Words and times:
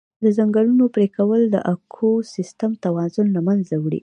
د 0.23 0.25
ځنګلونو 0.37 0.85
پرېکول 0.95 1.41
د 1.49 1.55
اکوسیستم 1.73 2.71
توازن 2.85 3.27
له 3.35 3.41
منځه 3.47 3.75
وړي. 3.83 3.99